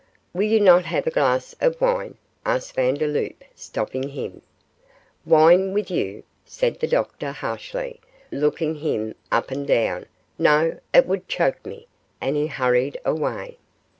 'Will 0.33 0.47
you 0.49 0.59
not 0.59 0.85
have 0.85 1.05
a 1.05 1.11
glass 1.11 1.53
of 1.61 1.79
wine?' 1.79 2.17
asked 2.43 2.73
Vandeloup, 2.73 3.43
stopping 3.53 4.09
him. 4.09 4.41
'Wine 5.27 5.73
with 5.73 5.91
you?' 5.91 6.23
said 6.43 6.79
the 6.79 6.87
doctor, 6.87 7.31
harshly, 7.31 7.99
looking 8.31 8.73
him 8.77 9.13
up 9.31 9.51
and 9.51 9.67
down; 9.67 10.07
'no, 10.39 10.79
it 10.91 11.05
would 11.05 11.27
choke 11.27 11.63
me,' 11.63 11.85
and 12.19 12.35
he 12.35 12.47
hurried 12.47 12.99
away. 13.05 13.59